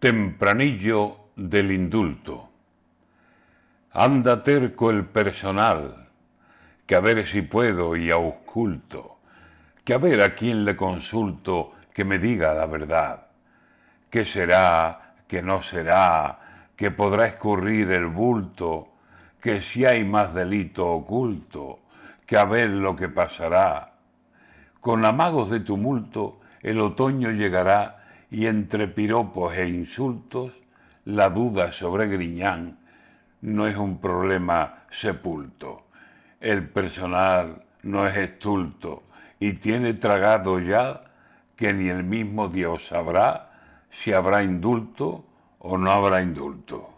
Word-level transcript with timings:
Tempranillo 0.00 1.30
del 1.34 1.72
indulto. 1.72 2.48
Anda 3.90 4.44
terco 4.44 4.90
el 4.90 5.04
personal, 5.04 6.06
que 6.86 6.94
a 6.94 7.00
ver 7.00 7.26
si 7.26 7.42
puedo 7.42 7.96
y 7.96 8.12
ausculto, 8.12 9.18
que 9.82 9.94
a 9.94 9.98
ver 9.98 10.22
a 10.22 10.36
quién 10.36 10.64
le 10.64 10.76
consulto 10.76 11.72
que 11.92 12.04
me 12.04 12.20
diga 12.20 12.54
la 12.54 12.66
verdad. 12.66 13.26
¿Qué 14.08 14.24
será, 14.24 15.14
qué 15.26 15.42
no 15.42 15.64
será, 15.64 16.68
que 16.76 16.92
podrá 16.92 17.26
escurrir 17.26 17.90
el 17.90 18.06
bulto, 18.06 18.90
que 19.40 19.60
si 19.60 19.84
hay 19.84 20.04
más 20.04 20.32
delito 20.32 20.86
oculto, 20.86 21.80
que 22.24 22.36
a 22.36 22.44
ver 22.44 22.70
lo 22.70 22.94
que 22.94 23.08
pasará. 23.08 23.94
Con 24.80 25.04
amagos 25.04 25.50
de 25.50 25.58
tumulto 25.58 26.38
el 26.62 26.78
otoño 26.78 27.32
llegará 27.32 27.98
y 28.30 28.46
entre 28.46 28.88
piropos 28.88 29.56
e 29.56 29.68
insultos, 29.68 30.52
la 31.04 31.30
duda 31.30 31.72
sobre 31.72 32.06
Griñán 32.06 32.78
no 33.40 33.66
es 33.66 33.76
un 33.76 33.98
problema 33.98 34.84
sepulto. 34.90 35.86
El 36.40 36.68
personal 36.68 37.64
no 37.82 38.06
es 38.06 38.16
estulto 38.16 39.04
y 39.40 39.54
tiene 39.54 39.94
tragado 39.94 40.60
ya 40.60 41.04
que 41.56 41.72
ni 41.72 41.88
el 41.88 42.04
mismo 42.04 42.48
Dios 42.48 42.86
sabrá 42.86 43.50
si 43.90 44.12
habrá 44.12 44.42
indulto 44.42 45.24
o 45.58 45.78
no 45.78 45.90
habrá 45.90 46.22
indulto. 46.22 46.94